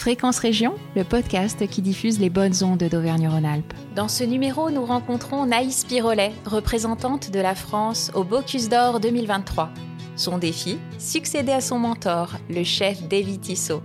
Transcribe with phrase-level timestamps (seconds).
[0.00, 3.74] Fréquence Région, le podcast qui diffuse les bonnes ondes d'Auvergne-Rhône-Alpes.
[3.94, 9.68] Dans ce numéro, nous rencontrons Naïs Pirolet, représentante de la France au Bocuse d'Or 2023.
[10.16, 13.82] Son défi, succéder à son mentor, le chef David Tissot.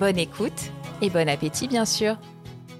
[0.00, 2.16] Bonne écoute et bon appétit bien sûr.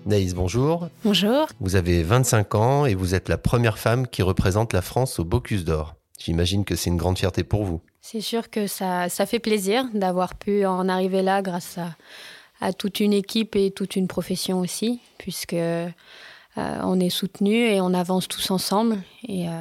[0.04, 0.88] Naïs, bonjour.
[1.04, 1.46] Bonjour.
[1.60, 5.24] Vous avez 25 ans et vous êtes la première femme qui représente la France au
[5.24, 5.94] Bocuse d'Or.
[6.18, 7.82] J'imagine que c'est une grande fierté pour vous.
[8.00, 11.90] C'est sûr que ça, ça fait plaisir d'avoir pu en arriver là grâce à,
[12.60, 15.88] à toute une équipe et toute une profession aussi, puisque euh,
[16.56, 18.98] on est soutenu et on avance tous ensemble.
[19.28, 19.52] Et, euh,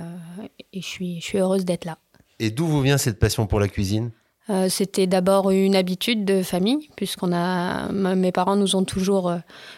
[0.74, 1.98] et je, suis, je suis heureuse d'être là.
[2.40, 4.12] Et d'où vous vient cette passion pour la cuisine?
[4.50, 9.34] Euh, C'était d'abord une habitude de famille, puisqu'on a, mes parents nous ont toujours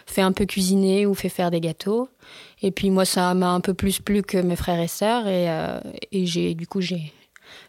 [0.06, 2.08] fait un peu cuisiner ou fait faire des gâteaux.
[2.62, 5.48] Et puis moi, ça m'a un peu plus plu que mes frères et sœurs, et,
[5.48, 7.12] euh, et j'ai, du coup, j'ai,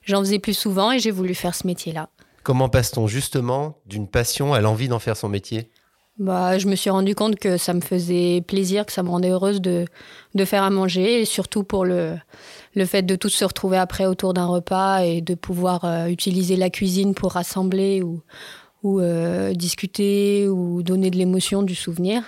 [0.03, 2.09] j'en faisais plus souvent et j'ai voulu faire ce métier-là.
[2.47, 5.69] Comment passe-t-on justement d'une passion à l'envie d'en faire son métier?
[6.17, 9.31] Bah, je me suis rendu compte que ça me faisait plaisir, que ça me rendait
[9.31, 9.83] heureuse de,
[10.33, 12.15] de faire à manger, et surtout pour le,
[12.73, 16.55] le fait de tous se retrouver après autour d'un repas et de pouvoir euh, utiliser
[16.55, 18.21] la cuisine pour rassembler ou,
[18.81, 22.23] ou euh, discuter ou donner de l'émotion, du souvenir.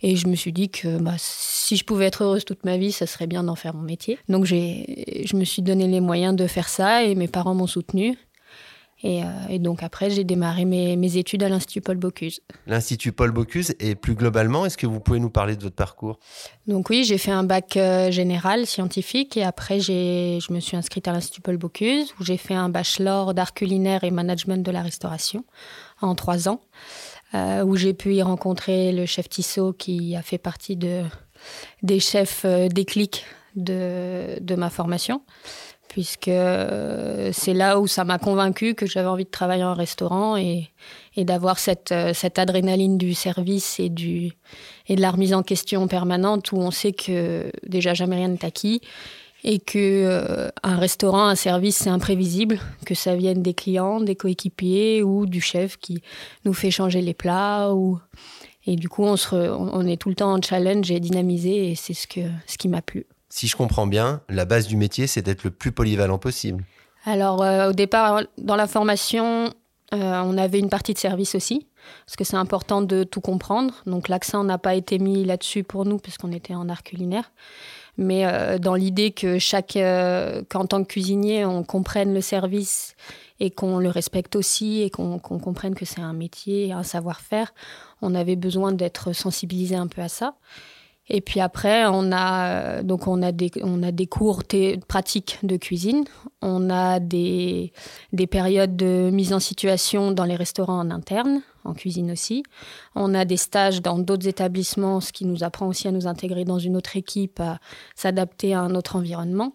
[0.00, 2.90] Et je me suis dit que bah, si je pouvais être heureuse toute ma vie,
[2.90, 4.18] ça serait bien d'en faire mon métier.
[4.28, 8.18] Donc je me suis donné les moyens de faire ça et mes parents m'ont soutenue.
[9.04, 12.40] Et, euh, et, donc après, j'ai démarré mes, mes, études à l'Institut Paul Bocuse.
[12.66, 16.20] L'Institut Paul Bocuse, et plus globalement, est-ce que vous pouvez nous parler de votre parcours?
[16.68, 21.08] Donc oui, j'ai fait un bac euh, général scientifique et après, je me suis inscrite
[21.08, 24.82] à l'Institut Paul Bocuse où j'ai fait un bachelor d'art culinaire et management de la
[24.82, 25.44] restauration
[26.00, 26.60] en trois ans,
[27.34, 31.02] euh, où j'ai pu y rencontrer le chef Tissot qui a fait partie de,
[31.82, 33.24] des chefs déclics
[33.56, 35.22] de, de ma formation
[35.92, 36.30] puisque
[37.32, 40.70] c'est là où ça m'a convaincu que j'avais envie de travailler en restaurant et,
[41.16, 44.32] et d'avoir cette, cette adrénaline du service et, du,
[44.88, 48.44] et de la remise en question permanente où on sait que déjà jamais rien n'est
[48.44, 48.80] acquis
[49.44, 54.14] et que euh, un restaurant, un service, c'est imprévisible, que ça vienne des clients, des
[54.14, 56.02] coéquipiers ou du chef qui
[56.44, 57.98] nous fait changer les plats ou
[58.64, 61.70] et du coup on, se re, on est tout le temps en challenge et dynamisé
[61.70, 63.06] et c'est ce, que, ce qui m'a plu.
[63.34, 66.66] Si je comprends bien, la base du métier, c'est d'être le plus polyvalent possible.
[67.06, 69.46] Alors, euh, au départ, dans la formation,
[69.94, 71.66] euh, on avait une partie de service aussi,
[72.04, 73.72] parce que c'est important de tout comprendre.
[73.86, 77.32] Donc, l'accent n'a pas été mis là-dessus pour nous, puisqu'on était en art culinaire.
[77.96, 82.96] Mais euh, dans l'idée que chaque, qu'en tant que cuisinier, on comprenne le service
[83.40, 87.54] et qu'on le respecte aussi et qu'on qu comprenne que c'est un métier, un savoir-faire,
[88.02, 90.34] on avait besoin d'être sensibilisé un peu à ça.
[91.08, 94.42] Et puis après, on a donc on a des on a des cours
[94.86, 96.04] pratiques de cuisine,
[96.42, 97.72] on a des
[98.12, 102.44] des périodes de mise en situation dans les restaurants en interne, en cuisine aussi.
[102.94, 106.44] On a des stages dans d'autres établissements, ce qui nous apprend aussi à nous intégrer
[106.44, 107.58] dans une autre équipe, à
[107.96, 109.54] s'adapter à un autre environnement.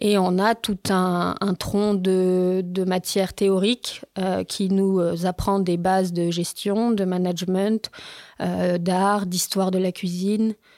[0.00, 5.58] Et on a tout un, un tronc de, de matières théoriques euh, qui nous apprend
[5.58, 7.90] des bases de gestion, de management,
[8.40, 10.77] euh, d'art, d'histoire de la cuisine, euh,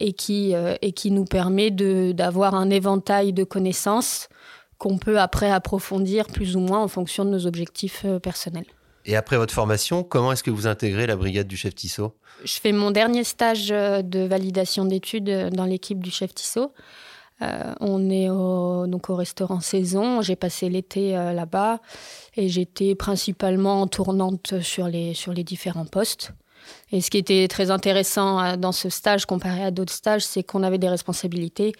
[0.00, 4.28] et, qui, euh, et qui nous permet d'avoir un éventail de connaissances
[4.78, 8.66] qu'on peut après approfondir plus ou moins en fonction de nos objectifs euh, personnels.
[9.04, 12.14] Et après votre formation, comment est-ce que vous intégrez la brigade du chef Tissot?
[12.44, 16.72] Je fais mon dernier stage de validation d'études dans l'équipe du chef Tissot.
[17.40, 20.22] Euh, on est au, donc au restaurant Saison.
[20.22, 21.80] J'ai passé l'été euh, là-bas
[22.36, 26.32] et j'étais principalement tournante sur les, sur les différents postes.
[26.92, 30.62] Et ce qui était très intéressant dans ce stage comparé à d'autres stages, c'est qu'on
[30.62, 31.72] avait des responsabilités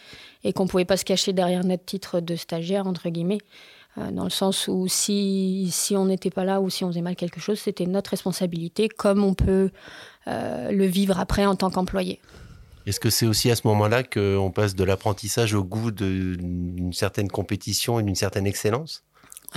[0.45, 3.39] et qu'on ne pouvait pas se cacher derrière notre titre de stagiaire, entre guillemets,
[3.99, 7.01] euh, dans le sens où si, si on n'était pas là ou si on faisait
[7.01, 9.71] mal quelque chose, c'était notre responsabilité, comme on peut
[10.27, 12.21] euh, le vivre après en tant qu'employé.
[12.87, 17.29] Est-ce que c'est aussi à ce moment-là qu'on passe de l'apprentissage au goût d'une certaine
[17.29, 19.05] compétition et d'une certaine excellence?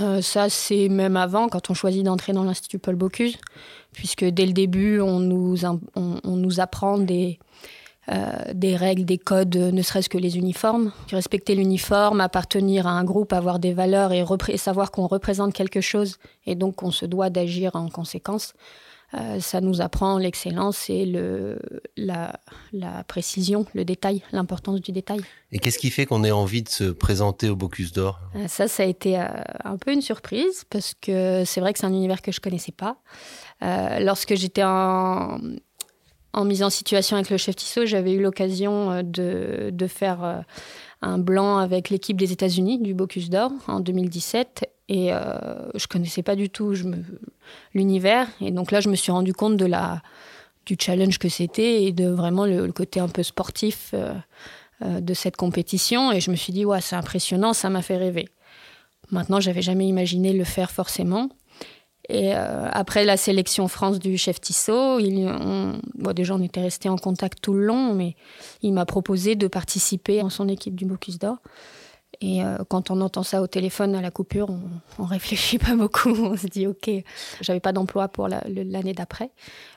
[0.00, 3.36] Euh, ça, c'est même avant, quand on choisit d'entrer dans l'Institut Paul Bocuse,
[3.92, 5.56] puisque dès le début, on nous,
[5.94, 7.38] on, nous apprend des,
[8.08, 10.92] euh, des règles, des codes, ne serait-ce que les uniformes.
[11.10, 14.24] Respecter l'uniforme, appartenir à un groupe, avoir des valeurs et
[14.56, 18.54] savoir qu'on représente quelque chose et donc qu'on se doit d'agir en conséquence.
[19.14, 21.58] Euh, ça nous apprend l'excellence et le,
[21.96, 22.40] la,
[22.72, 25.20] la, précision, le détail, l'importance du détail.
[25.50, 28.20] Et qu'est-ce qui fait qu'on ait envie de se présenter au Bocuse d'Or?
[28.36, 29.26] Euh, Ça, ça a été euh,
[29.64, 32.72] un peu une surprise parce que c'est vrai que c'est un univers que je connaissais
[32.72, 32.96] pas.
[34.00, 35.38] Lorsque j'étais en,
[36.32, 40.44] en, mise en situation avec le chef Tissot, j'avais eu l'occasion de, de, faire
[41.00, 45.10] un blanc avec l'équipe des États-Unis du Bocuse d'Or en 2017 et
[45.74, 46.74] je connaissais pas du tout
[47.74, 48.28] l'univers.
[48.40, 50.02] Et donc là, je me suis rendu compte de la,
[50.66, 53.94] du challenge que c'était et de vraiment le, côté un peu sportif
[54.84, 56.12] de cette compétition.
[56.12, 58.28] Et je me suis dit, ouais, c'est impressionnant, ça m'a fait rêver.
[59.10, 61.28] Maintenant, j'avais jamais imaginé le faire forcément.
[62.08, 65.00] Et euh, après la sélection France du chef Tissot,
[66.14, 68.16] déjà on était resté en contact tout le long, mais
[68.62, 71.38] il m'a proposé de participer en son équipe du Bocuse d'Or.
[72.22, 74.60] Et euh, quand on entend ça au téléphone à la coupure, on,
[74.98, 76.10] on réfléchit pas beaucoup.
[76.24, 76.90] On se dit ok,
[77.40, 79.30] j'avais pas d'emploi pour l'année d'après,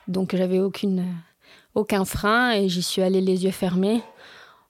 [0.07, 1.05] donc j'avais aucune
[1.73, 4.01] aucun frein et j'y suis allée les yeux fermés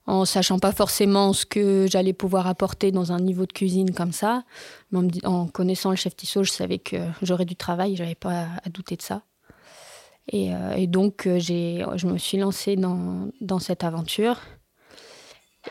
[0.08, 4.12] en sachant pas forcément ce que j'allais pouvoir apporter dans un niveau de cuisine comme
[4.12, 4.44] ça.
[4.92, 8.70] Mais en, connaissant le chef Tissot, je savais que j'aurais du travail, j'avais pas à
[8.70, 9.24] douter de ça.
[10.32, 14.40] Et, euh, donc, euh, je me suis lancée dans, dans cette aventure.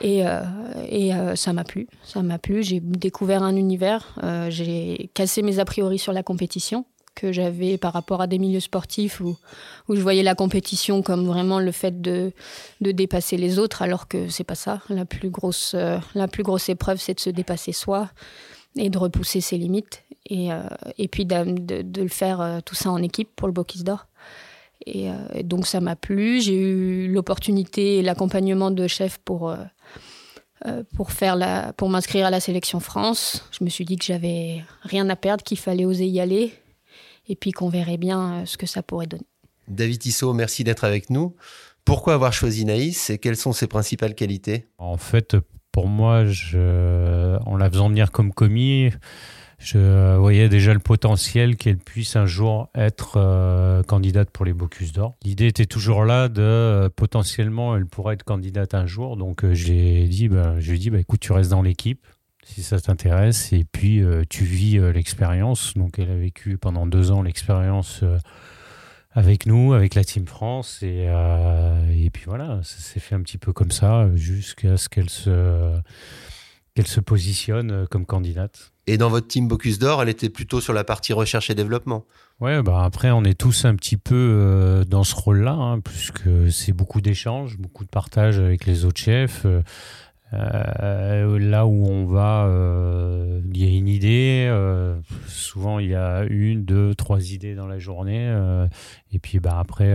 [0.01, 0.41] Et, euh,
[0.89, 1.87] et ça m'a plu.
[2.05, 2.63] Ça m'a plu.
[2.63, 4.19] J'ai découvert un univers.
[4.49, 8.61] j'ai cassé mes a priori sur la compétition que j'avais par rapport à des milieux
[8.61, 9.37] sportifs où,
[9.89, 12.33] où je voyais la compétition comme vraiment le fait de,
[12.81, 14.81] de dépasser les autres, alors que c'est pas ça.
[14.89, 18.09] La plus grosse, euh, la plus grosse épreuve, c'est de se dépasser soi
[18.77, 20.03] et de repousser ses limites.
[20.27, 20.63] Et, euh,
[20.97, 24.07] et puis de, de, le faire euh, tout ça en équipe pour le Bocuse d'Or.
[24.87, 25.09] Et,
[25.43, 26.41] donc ça m'a plu.
[26.41, 29.57] J'ai eu l'opportunité et l'accompagnement de chef pour
[30.95, 33.47] pour faire la, pour m'inscrire à la sélection France.
[33.53, 36.55] Je me suis dit que j'avais rien à perdre, qu'il fallait oser y aller
[37.29, 39.27] et puis qu'on verrait bien euh, ce que ça pourrait donner.
[39.69, 41.35] David Tissot, merci d'être avec nous.
[41.85, 44.67] Pourquoi avoir choisi Naïs et quelles sont ses principales qualités?
[44.79, 45.37] En fait,
[45.73, 48.91] pour moi, je, en la faisant venir comme commis,
[49.59, 54.93] je voyais déjà le potentiel qu'elle puisse un jour être euh, candidate pour les Bocus
[54.93, 55.17] d'Or.
[55.23, 59.17] L'idée était toujours là de euh, potentiellement elle pourrait être candidate un jour.
[59.17, 62.05] Donc j'ai dit, bah, je lui ai dit, bah, écoute, tu restes dans l'équipe
[62.45, 63.53] si ça t'intéresse.
[63.53, 65.75] Et puis, euh, tu vis euh, l'expérience.
[65.75, 68.19] Donc, elle a vécu pendant deux ans l'expérience euh,
[69.13, 70.83] avec nous, avec la Team France.
[70.83, 75.11] Et, et puis voilà, ça s'est fait un petit peu comme ça jusqu'à ce qu'elle
[75.11, 75.79] se,
[76.75, 78.74] qu'elle se positionne comme candidate.
[78.87, 82.05] Et dans votre team Bocuse d'Or, elle était plutôt sur la partie recherche et développement
[82.41, 86.73] Ouais, bah après, on est tous un petit peu dans ce rôle-là, hein, puisque c'est
[86.73, 89.47] beaucoup d'échanges, beaucoup de partage avec les autres chefs.
[90.35, 94.49] Euh, là où on va, euh, il y a une idée.
[94.51, 94.97] Euh,
[95.27, 98.33] souvent, il y a une, deux, trois idées dans la journée.
[99.13, 99.95] et puis, bah, après,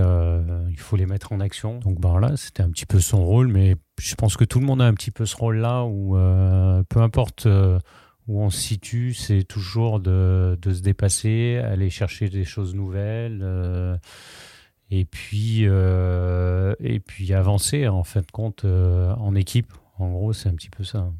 [0.69, 1.80] il faut les mettre en action.
[1.80, 3.47] Donc, bah, là, c'était un petit peu son rôle.
[3.47, 6.15] Mais je pense que tout le monde a un petit peu ce rôle-là où,
[6.89, 7.47] peu importe
[8.29, 13.99] où on se situe, c'est toujours de, de, se dépasser, aller chercher des choses nouvelles
[14.91, 20.53] et puis et puis avancer en fin de compte en équipe en gros, c'est un
[20.53, 21.11] petit peu ça.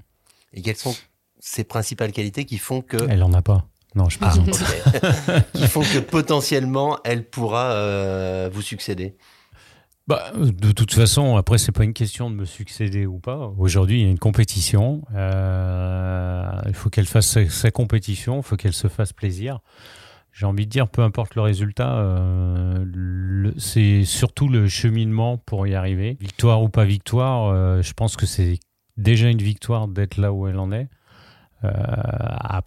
[0.54, 0.96] Et quelles sont
[1.40, 2.98] ses principales qualités qui font que...
[3.10, 3.68] Elle n'en a pas.
[3.96, 4.34] Non, je ah,
[5.54, 9.18] qui font que potentiellement, elle pourra euh, vous succéder?
[10.10, 13.54] Bah, de toute façon, après, c'est pas une question de me succéder ou pas.
[13.60, 15.04] Aujourd'hui, il y a une compétition.
[15.14, 19.60] Euh, il faut qu'elle fasse sa, compétition, il faut qu'elle se fasse plaisir.
[20.32, 25.76] J'ai envie de dire, peu importe le résultat, euh, c'est surtout le cheminement pour y
[25.76, 26.18] arriver.
[26.20, 28.58] Victoire ou pas victoire, je pense que c'est
[28.98, 30.90] déjà une victoire d'être là où elle en est.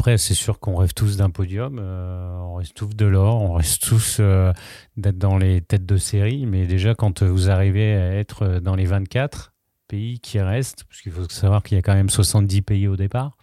[0.02, 3.40] Euh, après, c'est sûr qu'on rêve tous d'un podium, euh, on rêve tous de l'or,
[3.40, 4.52] on rêve tous euh,
[4.96, 8.84] d'être dans les têtes de série, mais déjà quand vous arrivez à être dans les
[8.84, 9.52] 24
[9.86, 12.96] pays qui restent, parce qu'il faut savoir qu'il y a quand même 70 pays au
[12.96, 13.36] départ,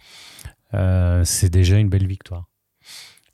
[1.23, 2.49] c'est déjà une belle victoire.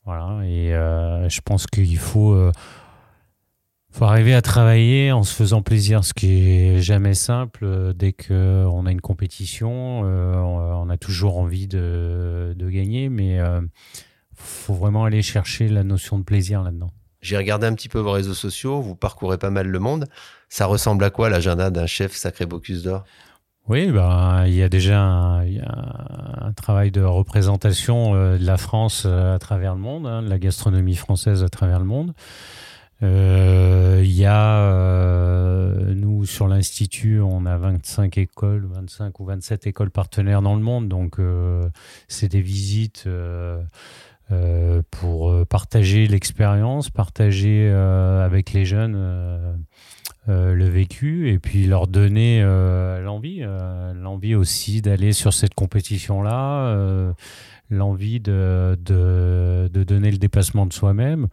[0.05, 2.51] Voilà, et je pense qu'il faut
[3.95, 7.61] faut arriver à travailler en se faisant plaisir, ce qui est jamais simple.
[7.63, 13.39] Euh, dès qu'on a une compétition, euh, on a toujours envie de, gagner, mais il
[13.39, 13.61] euh,
[14.33, 16.91] faut vraiment aller chercher la notion de plaisir là-dedans.
[17.21, 20.07] J'ai regardé un petit peu vos réseaux sociaux, vous parcourez pas mal le monde.
[20.49, 23.05] Ça ressemble à quoi l'agenda d'un chef sacré Bocuse d'Or?
[23.69, 29.73] Oui, ben, il y a déjà un, travail de représentation de la France à travers
[29.73, 32.13] le monde, hein, de la gastronomie française à travers le monde.
[33.03, 39.67] Euh, il y a, euh, nous, sur l'Institut, on a 25 écoles, 25 ou 27
[39.67, 40.87] écoles partenaires dans le monde.
[40.87, 41.67] Donc, euh,
[42.07, 43.07] c'est des visites
[44.91, 49.67] pour partager l'expérience, partager avec les jeunes
[50.27, 52.41] le vécu et puis leur donner
[53.03, 53.43] l'envie,
[53.93, 57.13] l'envie aussi d'aller sur cette compétition-là,
[57.69, 61.27] l'envie de, de, de, donner le dépassement de soi-même.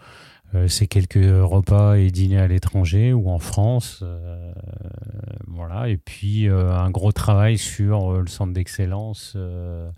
[0.55, 4.01] Euh, c'est quelques repas et dîners à l'étranger ou en France.
[4.03, 4.53] Euh,
[5.47, 5.89] voilà.
[5.89, 9.91] Et puis euh, un gros travail sur le centre d'excellence euh,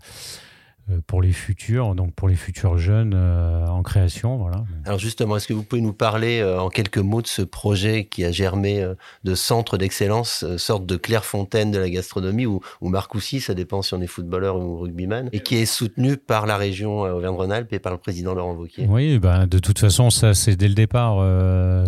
[1.07, 4.37] pour les futurs, donc pour les futurs jeunes euh, en création.
[4.37, 4.63] Voilà.
[4.85, 8.05] Alors justement, est-ce que vous pouvez nous parler euh, en quelques mots de ce projet
[8.05, 8.85] qui a germé
[9.23, 13.93] de centre d'excellence, sorte de Clairefontaine de la gastronomie, ou, ou Marcoussis, ça dépend si
[13.93, 17.91] on est footballeur ou rugbyman, et qui est soutenu par la région Auvergne-Rhône-Alpes et par
[17.91, 18.85] le président Laurent Wauquiez?
[18.87, 21.15] Oui, ben, de toute façon, ça c'est dès le départ,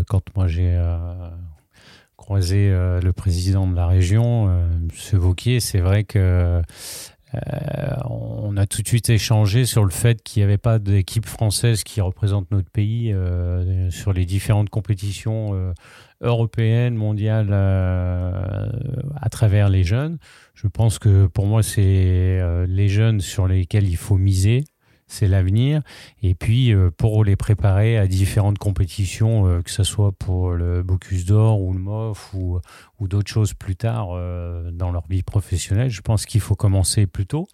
[0.08, 0.80] quand moi j'ai
[2.16, 5.20] croisé le président de la région, M.
[5.20, 6.62] Vauquier, c'est vrai que euh,
[8.06, 11.84] on a tout de suite échangé sur le fait qu'il n'y avait pas d'équipe française
[11.84, 15.74] qui représente notre pays euh, sur les différentes compétitions euh,
[16.22, 20.18] européennes, mondiales à travers les jeunes.
[20.54, 24.64] Je pense que pour moi, c'est les jeunes sur lesquels il faut miser
[25.08, 25.82] c'est l'avenir.
[26.22, 30.84] Et puis, euh, pour les préparer à différentes compétitions, euh, que ce soit pour le
[30.84, 32.60] Bocuse d'Or ou le MOF ou,
[33.08, 37.26] d'autres choses plus tard euh, dans leur vie professionnelle, je pense qu'il faut commencer plus
[37.26, 37.48] tôt.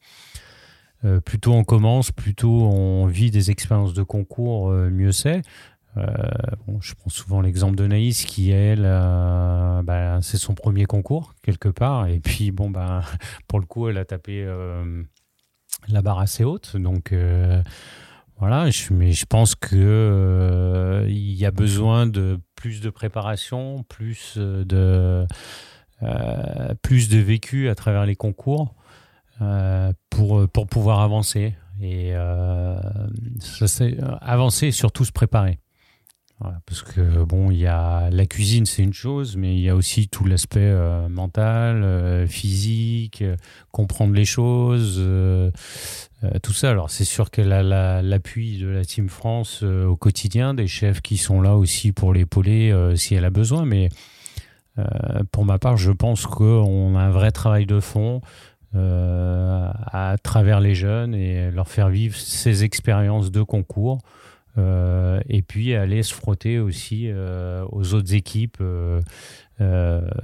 [1.25, 5.41] plus tôt on commence, plus tôt on vit des expériences de concours, mieux c'est.
[5.95, 12.07] je prends souvent l'exemple de Naïs qui, elle, bah, c'est son premier concours, quelque part.
[12.07, 13.03] Et puis, bon, bah,
[13.47, 14.47] pour le coup, elle a tapé
[15.87, 16.77] la barre assez haute.
[16.77, 17.61] Donc euh,
[18.37, 24.37] voilà, mais je pense que euh, il y a besoin de plus de préparation, plus
[24.37, 25.25] de
[26.01, 28.75] euh, plus de vécu à travers les concours
[30.09, 32.13] pour pouvoir avancer et
[34.21, 35.59] avancer et surtout se préparer
[36.65, 39.75] parce que bon, il y a la cuisine, c'est une chose, mais il y a
[39.75, 43.37] aussi tout l'aspect euh, mental, euh, physique, euh,
[43.71, 45.01] comprendre les choses,
[46.41, 46.69] tout ça.
[46.69, 51.17] Alors c'est sûr qu'elle a l'appui de la Team France au quotidien, des chefs qui
[51.17, 53.89] sont là aussi pour l'épauler si elle a besoin, mais
[55.31, 58.21] pour ma part, je pense qu'on a un vrai travail de fond.
[58.75, 63.99] à travers les jeunes et leur faire vivre ces expériences de concours
[64.57, 69.01] euh, et puis aller se frotter aussi euh, aux autres équipes euh,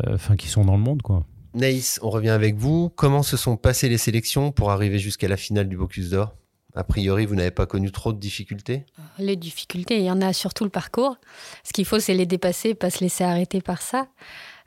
[0.08, 1.02] enfin, qui sont dans le monde.
[1.02, 1.26] Quoi.
[1.54, 2.90] Naïs, on revient avec vous.
[2.96, 6.36] Comment se sont passées les sélections pour arriver jusqu'à la finale du Bocuse d'Or?
[6.76, 8.86] A priori, vous n'avez pas connu trop de difficultés
[9.18, 11.18] Les difficultés, il y en a surtout le parcours.
[11.64, 14.08] Ce qu'il faut, c'est les dépasser, pas se laisser arrêter par ça.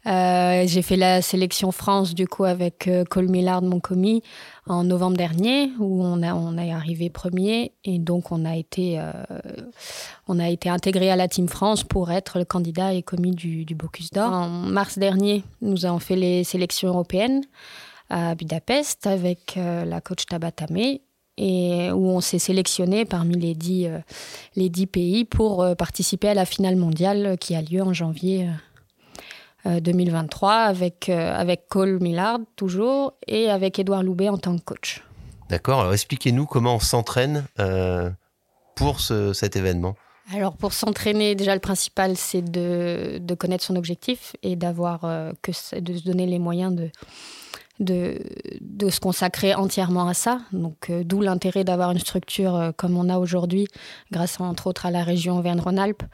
[0.07, 4.23] Euh, j'ai fait la sélection France du coup avec euh, Cole Millard, mon commis,
[4.67, 8.99] en novembre dernier où on a on est arrivé premier et donc on a été
[8.99, 9.13] euh,
[10.49, 14.11] été intégré à la team France pour être le candidat et commis du, du Bocuse
[14.11, 14.33] d'Or.
[14.33, 17.43] En mars dernier, nous avons fait les sélections européennes
[18.11, 20.99] à Budapest avec la coach Tabatame
[21.39, 23.89] et où on s'est sélectionné parmi les dix,
[24.57, 28.49] les dix pays pour participer à la finale mondiale qui a lieu en janvier
[29.65, 34.63] 2023 euh, avec, euh, avec Cole Millard toujours et avec Édouard Loubet en tant que
[34.63, 35.03] coach.
[35.49, 38.11] D'accord, alors expliquez-nous comment on s'entraîne euh,
[38.75, 39.95] pour ce, cet événement.
[40.33, 45.01] Alors pour s'entraîner, déjà le principal c'est de, de, connaître son objectif et d'avoir
[45.43, 46.91] que de se donner les moyens de,
[47.81, 48.19] de,
[48.61, 50.41] de se consacrer entièrement à ça.
[50.53, 53.67] Donc d'où l'intérêt d'avoir une structure comme on a aujourd'hui,
[54.13, 56.05] grâce entre autres à la région Auvergne-Rhône-Alpes.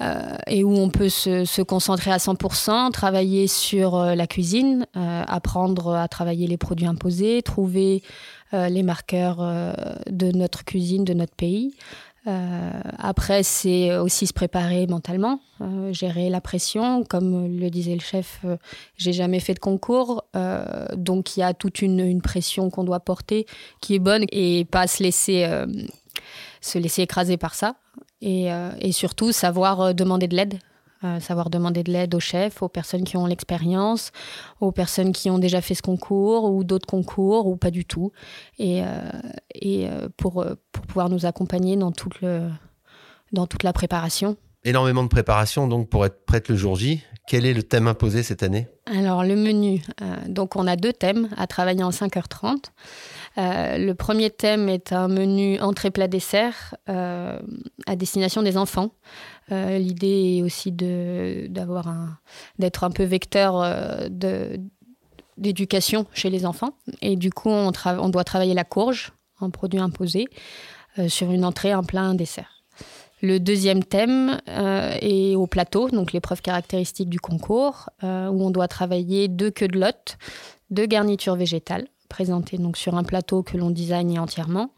[0.00, 5.24] Euh, et où on peut se, concentrer à 100%, travailler sur euh, la cuisine, euh,
[5.26, 8.02] apprendre à travailler les produits imposés, trouver
[8.50, 9.42] les marqueurs
[10.06, 11.74] de notre cuisine, de notre pays.
[12.96, 15.40] après, c'est aussi se préparer mentalement,
[15.90, 17.04] gérer la pression.
[17.04, 18.46] Comme le disait le chef,
[18.96, 20.24] j'ai jamais fait de concours,
[20.96, 23.44] donc il y a toute une, une pression qu'on doit porter
[23.82, 25.46] qui est bonne et pas se laisser
[26.62, 27.74] se laisser écraser par ça.
[28.24, 30.58] Euh, et, surtout savoir euh, demander de l'aide.
[31.04, 34.10] Euh, savoir demander de l'aide aux chefs, aux personnes qui ont l'expérience,
[34.60, 38.10] aux personnes qui ont déjà fait ce concours ou d'autres concours ou pas du tout.
[38.58, 38.82] Et,
[39.54, 42.48] et pour, pour pouvoir nous accompagner dans toute, le,
[43.30, 44.36] dans toute la préparation.
[44.64, 47.00] Énormément de préparation donc pour être prête le jour J.
[47.28, 48.66] Quel est le thème imposé cette année?
[48.86, 49.84] Alors le menu,
[50.26, 52.72] donc on a deux thèmes à travailler en 5h30.
[53.38, 57.38] Euh, le premier thème est un menu entrée plat dessert euh,
[57.86, 58.90] à destination des enfants.
[59.52, 61.54] Euh, l'idée est aussi d'être
[62.84, 64.08] un peu vecteur
[65.36, 66.70] d'éducation chez les enfants.
[67.00, 67.70] Et du coup, on,
[68.08, 70.26] doit travailler la courge, un produit imposé,
[71.06, 72.64] sur une entrée, un plat, un dessert.
[73.20, 79.28] Le deuxième thème est au plateau, donc l'épreuve caractéristique du concours, où on doit travailler
[79.28, 80.18] deux queues de lotte,
[80.70, 84.70] deux garnitures végétales, présenté donc sur un plateau que l'on design entièrement,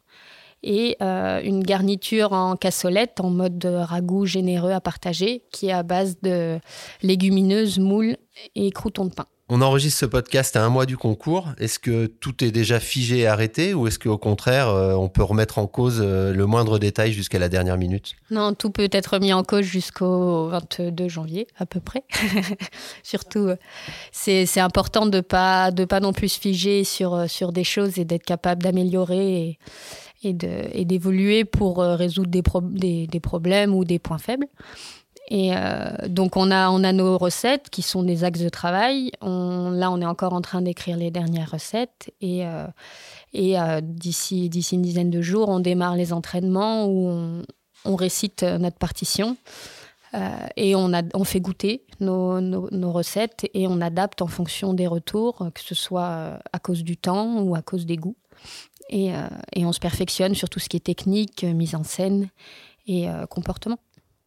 [0.62, 5.82] et euh, une garniture en cassolette en mode ragoût généreux à partager, qui est à
[5.82, 6.58] base de
[7.02, 8.16] légumineuses, moules
[8.54, 9.26] et croutons de pain.
[9.52, 11.48] On enregistre ce podcast à un mois du concours.
[11.58, 15.24] Est-ce que tout est déjà figé et arrêté ou est-ce qu'au contraire, euh, on peut
[15.24, 18.14] remettre en cause euh, le moindre détail jusqu'à la dernière minute?
[18.30, 22.04] Non, tout peut être mis en cause jusqu'au 22 janvier à peu près.
[23.02, 23.56] Surtout, euh,
[24.12, 28.04] c'est important de ne pas, de pas non plus figer sur, sur des choses et
[28.04, 29.58] d'être capable d'améliorer
[30.22, 34.46] et, et d'évoluer pour résoudre des, des problèmes ou des points faibles.
[35.30, 39.12] Et euh, donc, on a, on a nos recettes qui sont des axes de travail.
[39.22, 42.12] Là, on est encore en train d'écrire les dernières recettes.
[42.20, 42.66] Et, euh,
[43.36, 47.42] euh, d'ici, d'ici une dizaine de jours, on démarre les entraînements où
[47.84, 49.36] on, récite notre partition.
[50.56, 55.76] et on, fait goûter nos, recettes et on adapte en fonction des retours, que ce
[55.76, 58.16] soit à cause du temps ou à cause des goûts.
[58.88, 59.12] Et
[59.58, 62.30] on se perfectionne sur tout ce qui est technique, mise en scène
[62.88, 63.78] et comportement.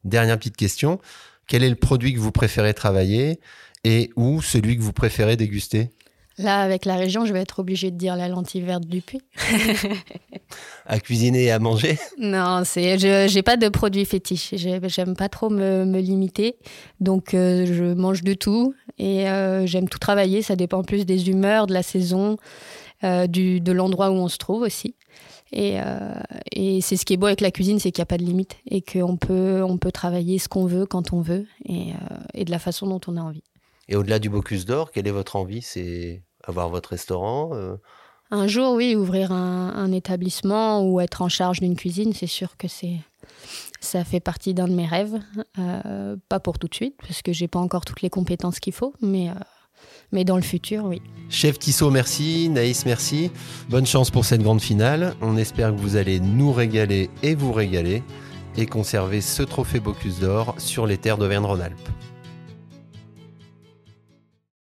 [0.03, 0.99] Dernière petite question.
[1.47, 3.39] Quel est le produit que vous préférez travailler
[3.83, 5.91] et ou celui que vous préférez déguster?
[6.39, 9.21] Là, avec la région, je vais être obligée de dire la lentille verte du puits.
[10.87, 11.99] à cuisiner et à manger?
[12.17, 14.55] Non, c'est, je n'ai pas de produit fétiche.
[14.55, 16.55] J'aime pas trop me, limiter.
[16.99, 20.41] Donc, euh, je mange de tout et euh, j'aime tout travailler.
[20.41, 22.37] Ça dépend plus des humeurs, de la saison,
[23.03, 24.95] euh, du, de l'endroit où on se trouve aussi.
[25.55, 26.13] Euh,
[26.51, 28.23] et, c'est ce qui est beau avec la cuisine, c'est qu'il n'y a pas de
[28.23, 32.17] limite et qu'on peut, on peut travailler ce qu'on veut quand on veut et, euh,
[32.33, 33.43] et, de la façon dont on a envie.
[33.89, 35.61] Et au-delà du Bocuse d'Or, quelle est votre envie?
[35.61, 37.75] C'est avoir votre restaurant euh?
[38.31, 42.67] Un jour, oui, ouvrir un, établissement ou être en charge d'une cuisine, c'est sûr que
[42.67, 42.97] c'est
[43.79, 45.19] ça fait partie d'un de mes rêves.
[46.29, 48.93] pas pour tout de suite, parce que j'ai pas encore toutes les compétences qu'il faut,
[49.01, 49.29] mais
[50.11, 51.01] mais dans le futur, oui.
[51.29, 52.49] Chef Tissot, merci.
[52.49, 53.31] Naïs, merci.
[53.69, 55.15] Bonne chance pour cette grande finale.
[55.21, 58.03] On espère que vous allez nous régaler et vous régaler
[58.55, 61.89] et conserver ce trophée Bocuse d'Or sur les terres d'Auvergne-Rhône-Alpes.